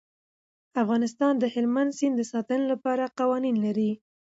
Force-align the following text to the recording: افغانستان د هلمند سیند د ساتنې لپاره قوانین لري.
افغانستان 0.83 1.33
د 1.39 1.43
هلمند 1.53 1.91
سیند 1.97 2.15
د 2.17 2.21
ساتنې 2.31 2.65
لپاره 2.73 3.03
قوانین 3.19 3.55
لري. 3.65 3.91